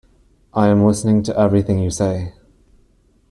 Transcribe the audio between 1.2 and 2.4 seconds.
to everything you say.